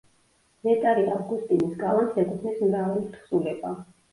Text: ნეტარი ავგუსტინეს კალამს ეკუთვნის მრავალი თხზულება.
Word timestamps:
ნეტარი 0.67 1.03
ავგუსტინეს 1.17 1.77
კალამს 1.83 2.19
ეკუთვნის 2.25 2.59
მრავალი 2.67 3.07
თხზულება. 3.15 3.79